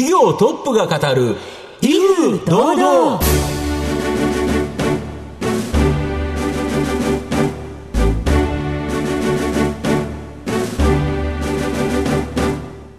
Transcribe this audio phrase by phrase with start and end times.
[0.00, 1.36] 企業トップが語る
[1.82, 3.20] 威風堂々。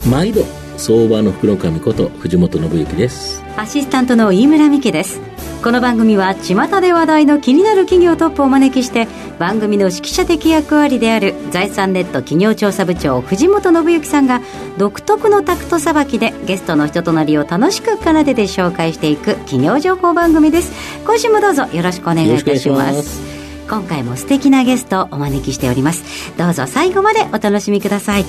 [0.08, 0.44] 毎度
[0.78, 3.44] 相場の福の神こと藤本信之です。
[3.58, 5.31] アシスタントの飯村美希です
[5.64, 9.08] この番組は巷で話題の気になる企業トップをお招きして
[9.38, 14.42] 番組の指揮者的役割である財産ネット企業調査部長藤本信之さんが
[14.80, 20.74] 独特のタクトさばきでゲストの人となりを楽しく奏でて紹介していく企業情報番組です
[21.06, 23.22] 今週もどうぞよろしくお願いいたします。
[23.70, 26.04] 今回も素敵なゲストをお招きしております。
[26.38, 28.26] どうぞ最後までお楽しみください。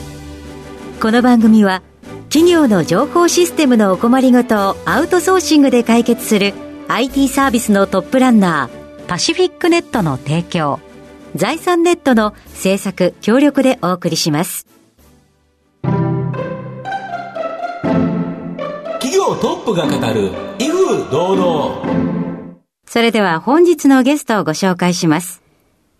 [1.00, 1.82] この番組は
[2.28, 6.54] 企業の情報システムのお困りごとをアウトソーシングで解決する
[6.94, 10.78] IT サービスのトップランナーパシフィックネットの提供。
[11.34, 14.66] 財産ネットの制作協力でお送りします。
[19.00, 22.56] 企業トップが語る威風堂々。
[22.86, 25.40] それでは本日のゲストをご紹介します。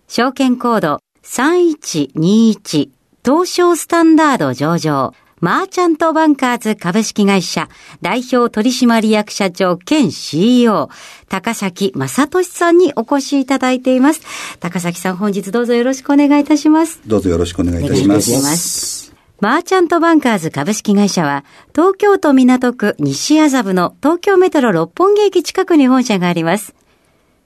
[0.09, 2.91] 証券コード3121
[3.25, 7.69] 東証スタンダード上場マーチャントバンカーズ株式会社
[8.01, 10.89] 代表取締役社長兼 CEO
[11.29, 14.23] 高崎正俊さんにお越しいただいています。
[14.61, 17.01] 高崎さん本日どうぞよろしくお願いいたします。
[17.09, 18.33] どうぞよろしくお願いいたします。
[18.41, 26.73] ますマーチャントバンカーズ株式会社は東京都港区西麻布の東京メトロ六本木駅近くに本社があります。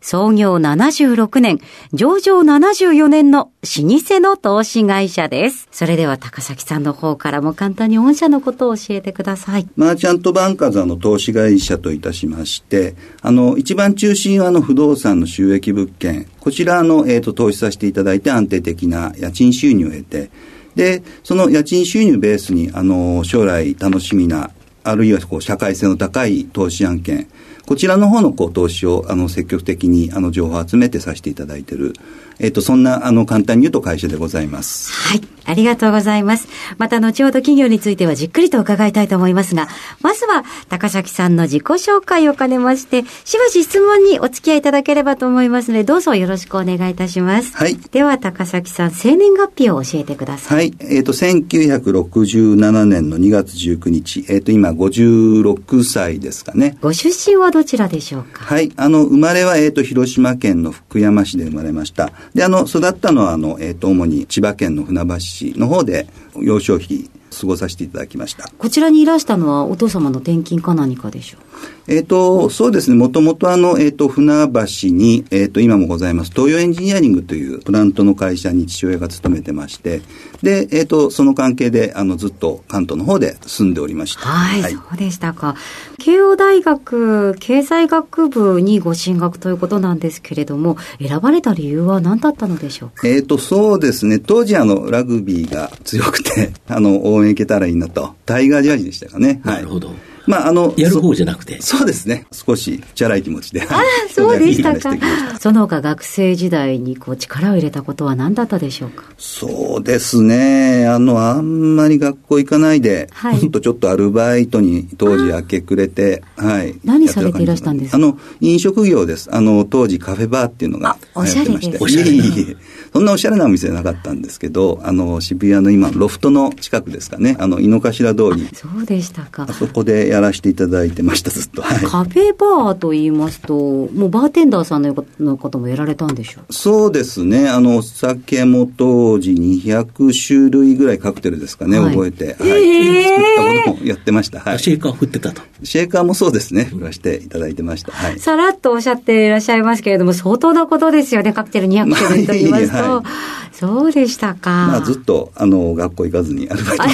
[0.01, 1.59] 創業76年、
[1.93, 5.69] 上場74年の老舗の投資会社です。
[5.73, 9.67] それでは高崎さんの方からも簡単に御社のことを教えてください。
[9.77, 20.31] マーチャントバンカーズの投資会社といたしまして、あの、一番中心はあの不動産の収益物件、こちらの、えっ、ー、と、投資させていただいて安定的な家賃収入を得て、
[20.77, 24.51] で、その家賃収入ベースに、あの、将来楽しみな、
[24.85, 27.27] あるいはこう社会性の高い投資案件、
[27.67, 31.95] こちらの方のこう投資をあの積極的にあの情報を集めてさせていただいている、
[32.39, 34.93] えっ、と、そんなあの簡単に言うと会社でございます。
[34.93, 35.37] はい。
[35.47, 36.49] ありがとうございます。
[36.77, 39.69] また後ほど企業についてはじっくりと伺いたいと思いますが、
[40.03, 47.57] まずは高崎さんの自己紹介を兼ねまして、しばし質問にお付き合いいただければと思いますので、どうぞよろしくお願いいたします。
[47.57, 47.77] はい。
[47.77, 50.57] では高崎さん、生年月日を教えてください。
[50.57, 50.75] はい。
[50.81, 56.77] えっ、ー、と、1967年の2月19日、えっ、ー、と、今56歳ですかね。
[56.81, 58.45] ご出身はどちらでしょうか？
[58.45, 58.73] はい。
[58.77, 62.11] あの、生まれは、えっ、ー、と、広島県の福山市で生まれました。
[62.35, 66.07] で、あの、育ったのは、あの、えっ、と、主に千葉県の船橋市の方で、
[66.39, 68.49] 幼少期、過ごさせていただきました。
[68.59, 71.41] こちらにいらしたのは、お父様の転勤か何かでしょう？
[71.89, 80.03] えっ、ー、と、そうですね、もともとあの、えっ、ー、と、船橋に、えっ、ー、と、今もございます、東洋エンジニアリングというプラントの会社に父親が勤めてまして、
[80.43, 84.21] で、えっ、と、その関係で、あの、ずっと関東の方で住んでおりました。
[84.21, 85.57] はい、はい、そうでしたか。
[85.99, 93.09] 慶応大学経済学部にご進学ということなんですけれども、選ばれた理由は何だったのでしょうか？
[93.09, 98.15] えっ、と、そうですね、当時あの、ラグビーが強くて、 あの、応援いけたらいいなと。
[98.25, 99.41] タイガージャージでしたかね。
[99.45, 99.93] はい、なるほど。
[100.27, 101.63] まあ、あの、やる方じゃなくて。
[101.63, 102.27] そうですね。
[102.33, 103.63] 少し、チャラい気持ちで。
[103.63, 103.81] ああ、
[104.13, 104.91] そうでしたか。
[105.39, 109.05] その他学生時代にこう力を入れたことは何だったでしょうか？
[109.19, 110.89] そうですね。
[110.89, 116.75] あの、あんまり学校行かないで、はい、ほんとちょっとアルバイトに当時明け暮れて、はい。
[116.83, 117.97] 何されていらしたんですか？
[117.97, 119.29] あの、飲食業です。
[119.31, 121.79] あの、当時カフェバーっていうのが流行ってまして。
[121.79, 122.57] おしゃれです。
[122.97, 128.49] そんなおしゃれなお店なかったんですけど、あの、渋谷の今、ロフトの近くですかね、あの、井の頭通り。
[128.55, 129.45] そうでしたか。
[129.47, 131.61] あそこでやらせていただいてました、ずっと。
[131.61, 134.83] はい、カフェバーと言いますと、もうバーテンダーさん
[135.21, 136.53] のこともやられたんでしょう？
[136.55, 137.51] そうですね。
[137.51, 142.35] あの、お酒も当時200種類ぐらいカクテルですかね、はい、覚えて。
[142.43, 142.49] はい。
[142.49, 144.41] えー、作ったこともやってました。
[144.41, 144.59] はい。
[144.59, 145.43] シェーカー振ってたと。
[145.65, 147.93] シェーカーもそうですね、振らせていただいてました。
[147.93, 148.19] はい。
[148.19, 152.77] さらっとおっしゃっていらっしゃいますけれども、相当なことですよね、カクテル200種類と言いますと。
[152.89, 154.51] はい、そうでしたか。
[154.51, 156.87] まあ、ずっと、あの、学校行かずにアルバイトを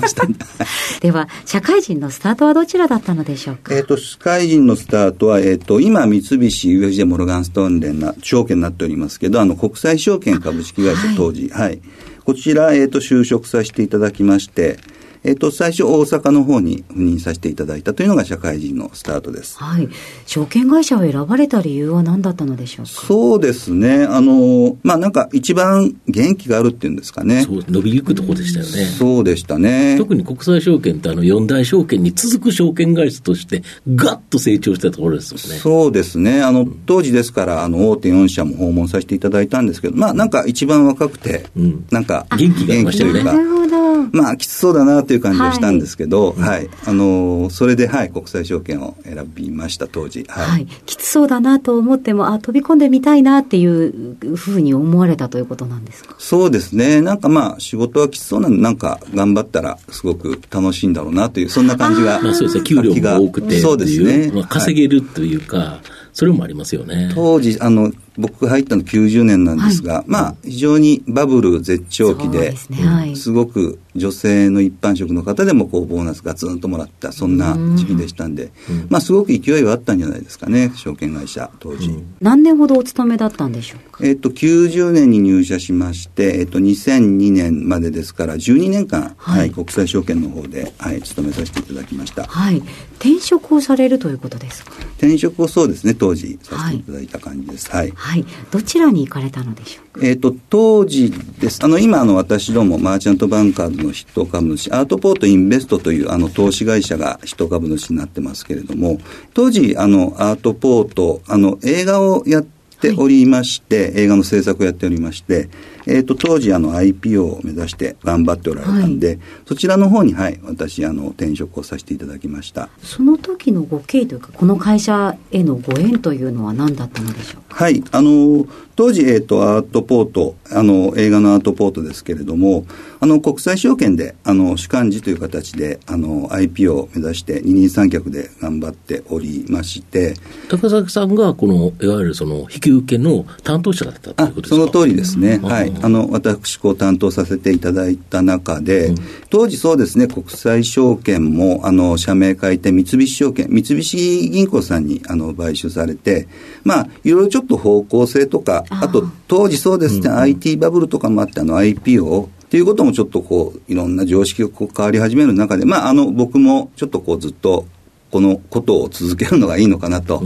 [0.00, 0.26] ました。
[1.00, 3.74] では、社会人のスタートはどちらだったのでしょうか。
[3.74, 11.80] えっ、ー、と、社会人のスタートは、えっ、ー、と、今、三菱 UFJ モルガンストーン連な証券になっておりますけど、あの、国際証券株式会社当時、はい、はい。
[12.24, 14.78] こちら、えっ、ー、と、就職させていただきまして、
[15.26, 19.58] えっ、と、最初大阪の方に赴任させていただいたというのが社会人のスタートです。
[19.58, 19.88] はい。
[20.24, 22.92] 証券会社を選ばれた理由は何だったのでしょうか？
[22.92, 24.04] そうですね。
[24.04, 27.42] あの、まあ、なんか一番元気があるっていうんですかね。
[27.42, 28.84] そう、伸びゆくとこでしたよね。
[28.98, 29.96] そうでしたね。
[29.98, 33.62] 特に国際証券ってあの四大証券に続く証券会社として
[33.94, 35.58] ガッと成長したところですよね。
[35.58, 36.42] そうですね。
[36.42, 43.24] あの、当時ですから、あの、大手4社も訪問させていただいたんですけど、まあ、なんか一番若くて、うん、なんか元気がありましたよね。
[43.24, 43.85] なるほど。
[44.12, 50.24] まあ、きつそうだなという感じはしたんですけど、はい、はい、あのー、それで、はい、国際証券を選びました、当時。
[50.28, 50.46] はい。
[50.46, 56.14] はい、きつそうだなと思っても、あ、飛び込んでみたいなっていうふうに思われたということなんですか？
[56.18, 57.00] そうですね。
[57.00, 62.20] なんかまあ、仕事はきつそうなんで、なんか頑張ったらすごく楽しいんだろうなという、そんな感じが。
[62.20, 63.60] まあそうですね、給料も多くて。
[63.60, 64.30] そうですね。
[64.32, 67.12] まあ、稼げるというか、はい、それもありますよね。
[67.14, 78.50] 当時、あの、僕が入ったの90年なんですが、はい、まあ、非常にバブル絶頂期で、すねはい、すごく女性の一般職の方でもこうボーナスがツンともらった、そんな時期でしたんで、ん
[78.88, 81.96] まあ、すごく勢いはあったんじゃないですかね、証券会社、当時。
[82.20, 84.04] 何年ほどお勤めだったんでしょうか？
[84.04, 92.24] えっ、と、90年に入社しまして、えっ、と、2002年までですから、12年間、はい、はい、国際証券の方で、はい、勤めさせていただきました。
[92.24, 92.62] はい。
[92.98, 94.72] 転職をされるということですか？
[94.98, 97.70] 転職をそうですね、当時させていただいた感じです。
[97.70, 97.90] はい。
[98.06, 98.24] はい。
[98.52, 100.06] どちらに行かれたのでしょうか？
[100.06, 101.58] えっ、と、当時です。
[101.64, 109.00] あの、今、あの、私ども、マーチャントバンカーズの筆頭株主、アートポートインベストという、あの、投資会社が筆頭株主になってますけれども、
[109.34, 112.46] 当時、あの、アートポート、あの、映画をやっ
[112.80, 115.48] ておりまして、はい、映画の制作をやっておりまして、
[115.86, 122.68] えっ、ー、と、当時、あの、IPO を目指して頑張っておられたんで、はい、そちらの方に、はい、私、あの、転職をさせていただきました。
[122.82, 127.64] その時のご経緯というか、この会社へのご縁というのは何だったのでしょうか？
[127.64, 132.66] はい、あの、当時、えっ、ー、と、アートポート、あの、映画のアートポートですけれども、
[133.00, 140.14] あの、国際証券で、あの、主幹事という形で、あの、IPO を目指して二人三脚で頑張っておりまして、
[140.48, 144.56] 高崎さんが、この、いわゆるその、引き受けの担当者だったということですか？
[144.56, 145.38] その通りですね。
[145.38, 145.75] はい。
[145.82, 148.96] あの、私、こう担当させていただいた中で、うん、
[149.30, 156.28] 当時そうですね、国際証券も、あの、社名変えて三菱証券、三菱銀行さんに、あの、買収されて、
[156.64, 167.66] まあ、いろいろちょっと方向性とか、あと、当時そうですね、うん、IT バブルとかもあって、あの IPO っていうこともちょっとこう、いろんな常識がこう変わり始める中で、まあ、あの、僕もちょっとこう、ずっと、
[168.10, 170.22] このことを続けるのがいいのかなと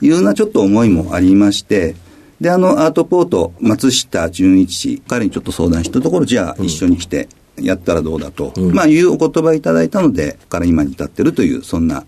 [0.00, 1.96] いうようなちょっと思いもありまして、
[2.40, 7.28] で、あの、アートポート、松下純一氏、彼にちょっと相談したところ、じゃあ一緒に来て
[7.58, 12.06] やったらどうだと、うん、まあ、いうお言葉いただいたので、から今に至ってるという、そんな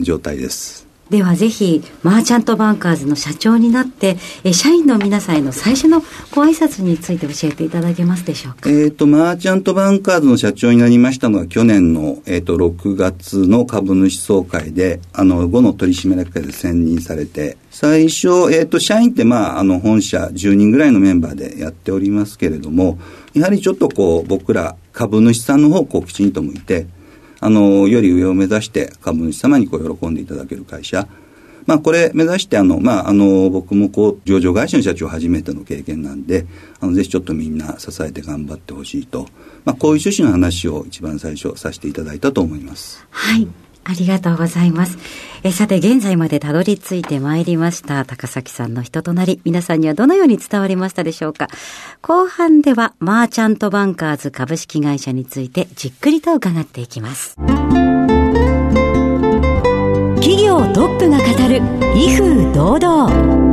[0.00, 0.87] 状態です。
[1.10, 6.00] ではぜひ、マーチャントバンカーズの社長になって、え社員の皆さんへの最初の
[6.34, 8.68] ご挨拶について教えていただけますでしょうか？
[8.68, 22.98] えっ、と、マーチャントバンカーズの社長になりましたのは、去年の、えっ、ー、と、6月の株主総会で、あの、後の取締役会で選任されて、最初、えっ、ー、と、社員って、まあ、あの、本社10人ぐらいのメンバーでやっておりますけれども、
[23.32, 26.86] やはりちょっとこう、僕ら株主さんの方をこう、きちんと向いて、
[27.40, 31.06] あの、より上を目指して株主様にこう、喜んでいただける会社、
[31.68, 36.46] まあ、これ目指してあの、まあ、あの僕もこう上場会社の社長初めての経験なんで
[36.80, 39.26] あのぜひちょっとみんな支えて頑張ってほしいと、
[39.66, 43.06] まあ、こういう趣旨の話を一番最初させていただいたと思います。
[43.10, 43.46] はい。
[43.84, 44.98] ありがとうございます。
[45.42, 51.48] えさて、現在までたどり着いてまいりました高崎さんの人となり、皆さんにはどのように伝わりましたでしょうか。
[52.02, 57.36] 後半では、マーチャントバンカーズ株式会社についてじっくりと伺っていきます。
[60.16, 61.62] 企業トップが語る
[61.96, 63.48] 威風堂々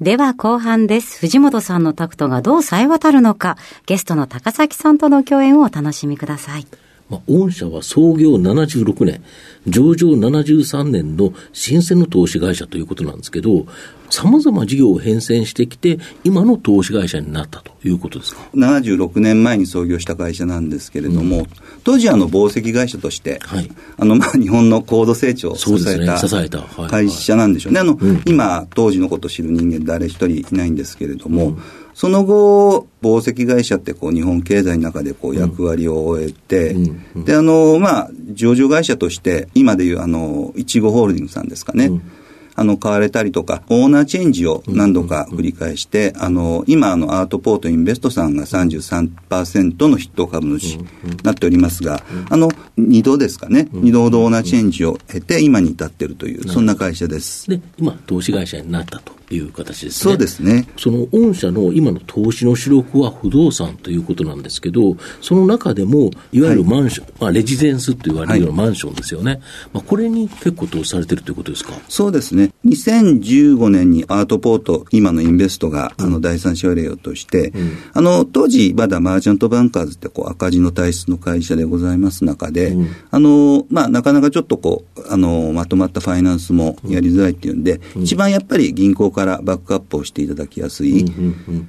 [0.00, 1.18] では後半です。
[1.18, 3.56] 藤本さんのタクトがどう冴え渡るのか、
[3.86, 6.66] ゲストの高崎さんとの共演をお楽しみください。
[7.10, 9.22] まあ、御社は創業76年、
[9.66, 13.66] 上場73年の新鮮の投資会社ということなんですけど、
[14.10, 21.46] さまざま事業を変遷してきて、今の投資会社になったということですか？76年前に創業した会社なんですけれども、うん、
[21.82, 26.06] 当時あの紡績会社として、はい、あのまあ日本の高度成長を支え
[26.48, 27.80] た会社なんでしょうね。
[27.80, 31.62] あの、うん、今、当時のことを知る人間誰一人いないんですけれども、うん
[31.94, 41.86] その後、紡績会社ってこう日本経済の中でこう役割を終えて、うんうん、で、あの、まあ、上場会社として、今でいうあの、いちごホールディングスさんですかね。
[41.86, 42.02] うん。
[42.56, 50.86] あの、買われたりとか、オーナーチェンジを何度か繰り返して、あの、今、あの、アートポートインベストさんが33%の筆頭株主に
[51.24, 52.48] なっておりますが、あの、
[52.78, 57.50] 2度ですかね、2度ほどオーナーチェンジを経て、今に至っているという、そんな会社です。
[57.50, 59.12] で、今、投資会社になったと。
[59.30, 60.12] いう形ですね。
[60.12, 60.68] そうですね。
[60.76, 69.32] その御社の今の投資の主力は不動産ということなんですけど、その中でも、いわゆるマンション、はい、まあ、レジデンスと言われるようなマンションですよね。
[69.32, 69.40] はい、
[69.74, 71.72] まあ、これに結構投資されてるということですか？
[71.88, 72.50] そうですね。
[72.66, 91.06] 2015年にアートポート、今のインベストが、あの、第三者例をとして、うん、あの、当時、まだマーチャントバンカーズってこう赤字の体質の会社でございます中で、うん、あの、まあ、なかなかちょっとこう、あの、まとまったファイナンスもやりづらいっていうんで、一番やっぱり銀行からバックアップをしていただきやすい。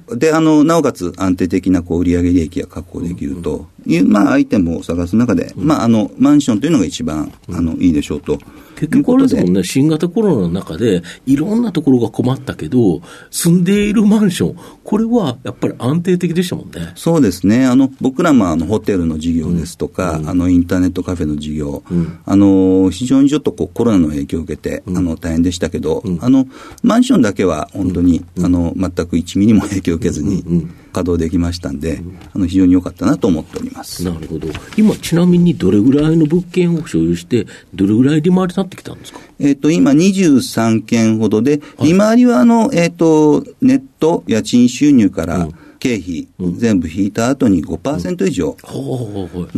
[0.08, 8.38] で、あの、なおかつ安定的なこう売上利益が確保できるという、まあ、アイテムを探す中で、まあ、あの、マンションというのが一番、あの、いいでしょうと。
[8.76, 9.28] 結局あれで。
[9.30, 16.92] すもんね、新型コロナの中で、いろんなところが困ったけど、住んでいるマンション、これはやっぱり安定的でしたもんね。
[16.94, 17.66] そうですね。
[17.66, 26.46] あの、僕らもあの、ホテルの事業ですとか、うん、あの、インターネットカフェの事業、うん、あの、非常にちょっとこう、コロナの影響を受けて、うん、あの、大変でしたけど、あの、
[26.82, 30.44] マンションだけは本当に、あの、全く1ミリも影響を受けずに、
[30.92, 32.00] 稼働できましたんで、
[32.32, 34.04] あの、非常に良かったなと思っております。
[34.04, 34.48] なるほど。
[34.76, 39.20] 今、ちなみにどれぐらいの物件を所有して、どれぐらい利回りってきたんですか？
[39.38, 48.56] えっ、ー、と、今23件ほどで、はい、利回りはあの、えっ、ー、と、ネット、家賃収入から、経費、全部引いた後に5%以上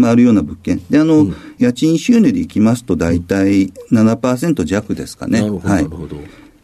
[0.00, 0.82] 回るような物件。
[0.90, 5.40] で、あの、うん、家賃収入でいきますと、大体7%弱ですかね。
[5.40, 5.68] なるほど。
[5.68, 6.16] はい、なるほど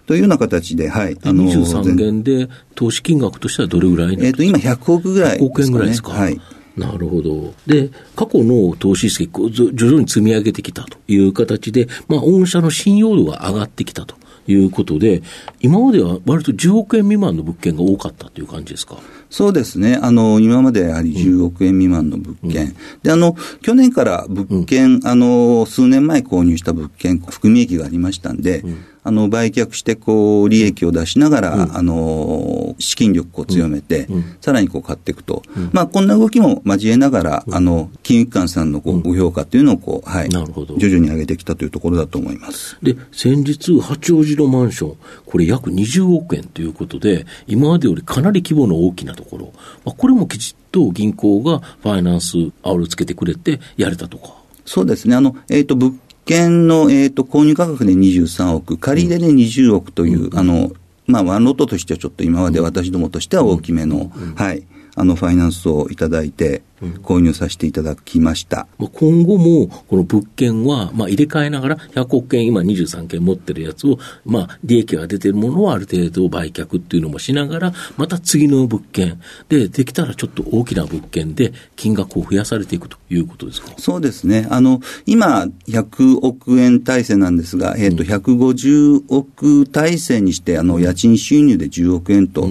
[0.06, 1.16] というような形で、はい。
[1.22, 6.12] あの、23件で、投資金額としてはどれぐらいえっ、と、今100億ぐらい、ね、100億円ぐらいですか？
[6.12, 6.38] はい。
[6.76, 7.54] なるほど。
[7.66, 14.16] で、過去の投資績を徐々に積み上げてきたという形で、まあ、御社の信用度が上がってきたと
[14.48, 15.22] いうことで、
[15.60, 18.98] 今までは割と10億円未満の物件が多かったという感じですか？
[19.30, 19.98] そうですね。
[20.00, 22.66] あの、今までやはり10億円未満の物件。
[22.66, 35.42] うん、で、あの、去年から物件、うん、あの、数年前購入した物件、含み益がありましたんで、うんあの、売却して、こう、利益を出しながら、うん、あの、資金力を強めて、うん、さらにこう買っていくと。
[35.54, 40.30] うん、まあ、こんな動きも交えながら、あの、金融機関さんのこうご評価っていうのを、こう、はい。
[40.30, 40.78] なるほど。
[40.78, 42.78] 徐々に上げてきたというところだと思います。
[42.82, 44.96] で、先日、八王子のマンション、
[45.26, 49.52] これ約20億円ということで、今までよりかなり規模の大きなところ、
[49.84, 54.44] まあ、これもきちっと銀行がファイナンス、あおりつけてくれてやれたとか。
[54.64, 55.14] そうですね。
[55.14, 55.94] あの、えっ、ー、と、物
[56.24, 60.72] 件の、えーと、購入価格で23億、借り入れで20億という、うん、あの、
[61.06, 64.64] まあ、ワンロットとしてはちょっと今まで私どもとしては大きめの、うん、はい、
[64.96, 66.62] あの、ファイナンスをいただいて、
[67.02, 68.66] 購入させていただきました。
[68.78, 83.74] うん、今後も、この物件は、まあ、入れ替えながら、100億件、今23件持ってるやつを、まあ、利益が出てるものをある程度売却っていうのもしながら、また次の物件で、できたらちょっと大きな物件で、金額を増やされていくということですか？
[83.78, 84.46] そうですね。
[84.50, 92.48] あの、今、100億円体制なんですが、えっ、ー、と、150億体制にして、あの、家賃収入で10億円と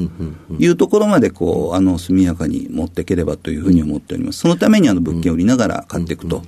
[0.60, 4.23] いうところまで、こう、あの、速やかに持っていければというふうに思っております。
[4.32, 6.44] そのためにあの物件を売りながら買っていくと。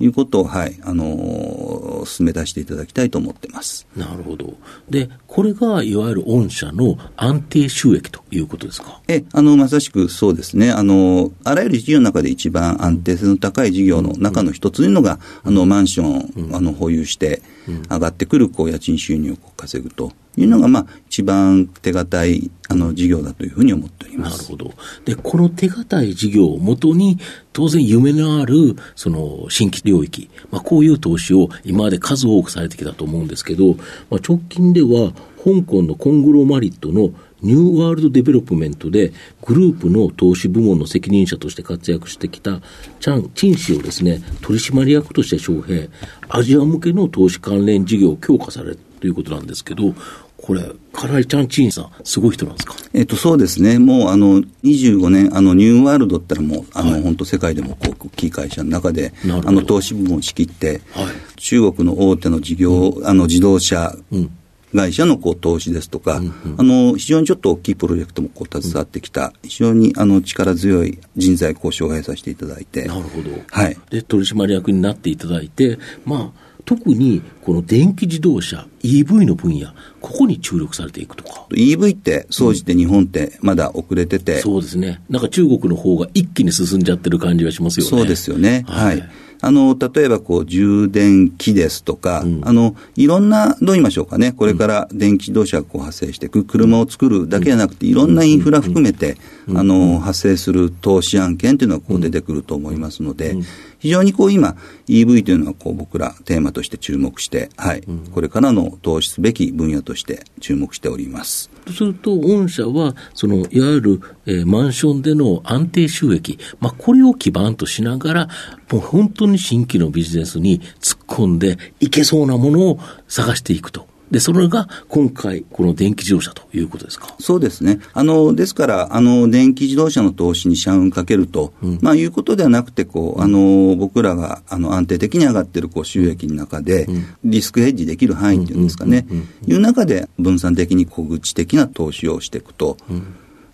[0.00, 3.84] いうことを、はい、あのー、進め出していただきたいと思ってます。
[3.96, 4.54] なるほど。
[4.88, 9.00] で、これがいわゆる御社の安定収益ということですか？
[9.08, 10.70] え、あの、まさしくそうですね。
[10.70, 17.42] あの、あらゆる事業の中で一番安定性の高い事業の中の一つというのが、うん、あの、マンション、あの、保有して、
[17.90, 24.42] 上がってくる、こう、家賃収入を稼ぐというのが、まあ、一番手堅いあの事業だというふうに思っております。
[24.42, 24.74] なるほど。
[25.04, 27.18] で、この手堅い事業をもとに、
[27.52, 33.74] 当然夢のある、その、新規領域、まあ、こういう投資を今まで数多くされてきたと思うんですけど、
[34.10, 35.12] まあ、直近では、
[35.48, 37.10] 香港のコングロマリットの
[37.42, 39.12] ニューワールドデベロップメントで、
[39.46, 42.60] グループの投資部門の責任者として活躍してきた
[43.00, 45.88] チャン・チン氏をですね、取締役として招聘、
[46.28, 49.94] アジア向けの投資関連事業を強化されるということなんですけど、
[50.36, 50.62] これ、
[50.92, 52.74] かなりチャン・チンさん、すごい人なんですか？
[52.92, 53.78] えっと、そうですね。
[53.78, 59.12] もう、あの、25年、あの、ニューワールドったらもう、あの、はい、本当世界でも大きい会社の中で、
[59.44, 64.30] あの、投資部門を仕切って、はい、中国の大手の事業、うん、あの、自動車、うん
[64.74, 72.84] 会社のこう投資ですとか、うんうん、あの非常にちょっと大きいプロジェクトもこう携わってきた、非常にあの力強い人材交渉をさせていただいて。
[72.84, 73.30] なるほど。
[73.50, 73.76] はい。
[73.90, 79.68] で、取締役になっていただいて、まあ、特にこの電気自動車、EV の分野、
[80.02, 81.46] ここに注力されていくとか。
[81.50, 85.00] EV って、総じて日本ってまだ遅れてて、うん、そうですね。
[85.08, 87.90] なんか中国の方が一気に進んじゃってる感じがしますよね。
[87.90, 88.64] そうですよね。
[88.68, 99.16] はい、はいあの、例えばこう、充電器ですとか、うん、あの、いろんな、どう言いましょうかね、これから電気自動車がこう派生していく、車を作るだけじゃなくて、いろんなインフラ含めて、
[99.54, 103.36] あの、派生する投資案件というのがこう出てくると思いますので、
[103.78, 104.56] 非常にこう今、
[104.88, 111.50] EV というのはこう僕らテーマとして注目して、はい、これからの投資すべき分野として注目しております。
[111.64, 118.28] とすると、御社は、その、いわゆる、えー、マンションでの安定収益、まあ、これを基盤としながら、
[118.70, 127.14] もう本当に新規のビジネスに突っ込んでいけそうなものを探していくとで、それが今回、この電気自動車ということですか？
[127.18, 127.80] そうですね。
[127.92, 139.06] あの、ですから、あの、電気自動車の投資に社運かけると、うん、まあ、いうことではなくて、こう、あの、僕らが、あの、安定的に上がっている、こう、収益の中で、うん、リスクヘッジできる範囲っていうんですかね、
[139.46, 143.02] いう中で、分散的に小口的な投資をしていくと、うん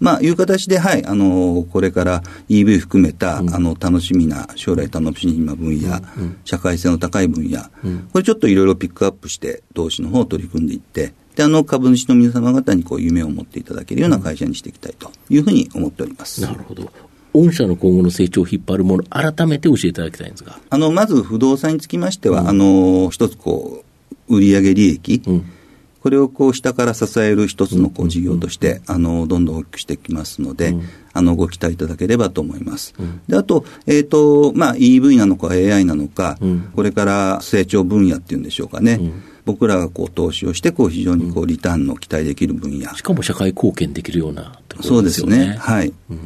[0.05, 16.43] まあ、いう形で、はい、あの、これから EV 含めた、うん、あの、楽しみな、将来楽しみな分野、うん、社会性の高い分野、うん、これちょっといろいろピックアップして、投資の方を取り組んでいって、で、あの、株主の皆様方にこう、夢を持っていただけるような会社にしていきたいというふうに思っております。
[16.43, 16.93] なるほど。
[17.33, 20.59] 御社の今後の成長を引っ張るもの、改めて教えていただきたいんですが。
[20.69, 23.83] あの、まず不動産につきましては、あの、一つこ
[24.29, 25.54] う、売上利益、うん
[26.05, 30.77] これをこう下から支える一つのこう事業として、あの、どんどん大きくしていきますので、
[31.15, 32.93] あの、ご期待いただければと思います。
[33.27, 36.37] で、あと、えっ、ー、と、まあ、EV なのか AI なのか、
[36.77, 39.01] これから成長分野っていうんでしょうかね。
[39.47, 42.95] 僕らがこう投資をして、こう非常にこうリターンの期待できる分野。
[42.95, 44.49] しかも社会貢献できるような、ね、
[44.83, 45.57] そうですね。
[45.59, 45.95] はい。
[46.11, 46.19] うん。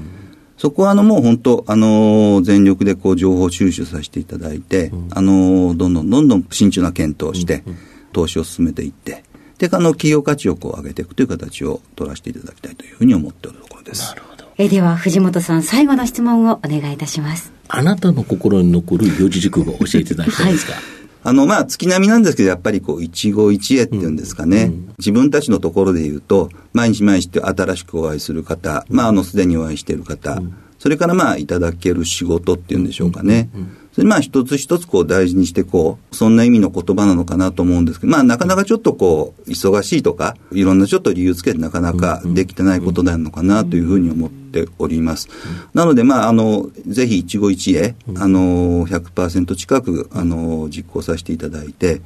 [0.57, 7.63] そこはあのもう本当、あの全力でこう情報収集させていただいて、うん、あのどんどんどんどん慎重な検討をして、
[8.13, 9.23] 投資を進めていって、
[9.59, 14.09] で、あの、企業価値をこう上げていくという形を取らせていただきたいというふうに思っておるところです。
[14.09, 14.45] なるほど。
[14.57, 17.53] えでは、藤本さん、最後の質問をお願いいたします。
[17.69, 20.83] あなたの心に残る四字熟語を教えていただきたいですか、はい
[21.25, 33.51] あの、まあ、月並みなんですけど、やっぱりこう、一期一会っていうんですかね、うん、自分たちのところで言うと、毎日毎日新しくお会いする方、まあ、あの、すでにお会いしている方、うん、それからまあ、いただける仕事っていうんでしょうかね。
[34.05, 45.29] まあ一つ一つこう大事にしてこう、そんな意味の言葉なのかなと思うんですけど、まあなかなかちょっとこう、忙しいとか、いろんなちょっと理由つけてなかなかできてないことなのかなというふうに思っております。
[45.75, 52.01] なのでまああの、ぜひ一期一会、あの、100%近く、あの、実行させていただいて、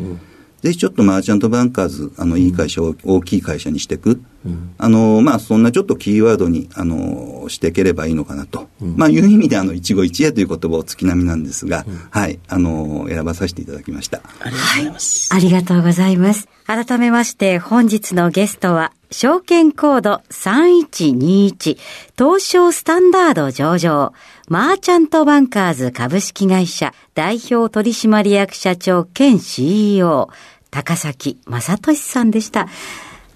[0.63, 4.23] ぜひちょっとマーチャントバンカーズ、あの、いい会社を大きい会社にしていく。
[4.47, 8.69] うん、あの、まあ、そんなちょっとキーワードに、あの、していければいいのかなと。
[8.81, 14.23] うん、まあ、いう意味で、あの、一期一会という言葉を月並みなんですが、うん、はい、あの、選ばさせていただきました。
[14.41, 15.33] ありがとうございます。
[15.33, 16.49] はい、ありがとうございます。
[16.67, 21.79] 改めまして、本日のゲストは、証券コード3121
[22.19, 24.13] 東証スタンダード上場
[24.49, 30.29] マーチャントバンカーズ株式会社代表取締役社長兼 CEO
[30.71, 32.67] 高崎正俊さんでした。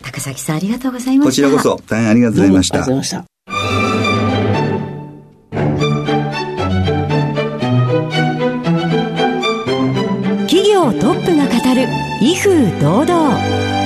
[0.03, 1.31] 高崎さんありがとうございました。
[1.31, 2.75] こちらこそ大変ありがとうございました。
[2.77, 3.37] ありがとうございました。
[10.47, 11.89] 企業トップが語る
[12.23, 13.86] 威風堂々。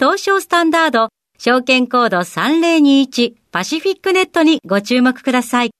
[0.00, 5.72] 東証スタンダード証券コード3021パシフィックネットにご注目ください。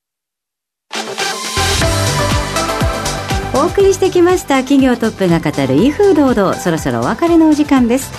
[3.54, 8.12] お送りしてきました企業トップが語る威風堂々そろそろお別れのお時間です。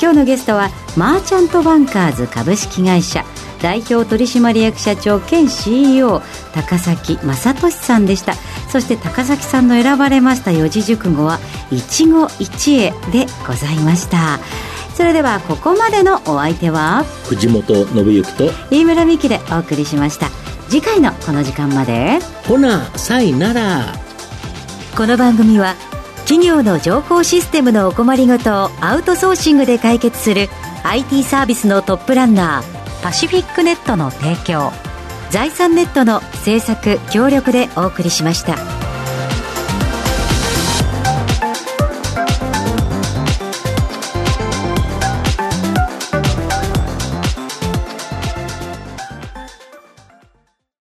[0.00, 3.24] 今日のゲストはマーチャントバンカーズ株式会社。
[3.60, 6.22] 代表取締役社長兼 CEO
[6.54, 8.34] 高崎正俊さんでした。
[8.70, 11.40] そして高崎さんの選ばれました四字熟語は
[11.72, 14.38] 一期一会でございました。
[14.98, 17.04] それではここまでのお相手は？
[17.28, 20.28] 藤本信之と飯村美希でお送りしました。
[20.68, 22.18] 次回のこの時間まで。
[22.48, 23.94] ほなさいなら。
[24.96, 25.76] この番組は
[26.22, 30.48] 企業の情報システムのお困りごとをアウトソーシングで解決する
[30.82, 34.72] IT サービスのトップランナーパシフィックネットの提供。
[35.30, 38.56] 財産ネットの制作協力でお送りしました。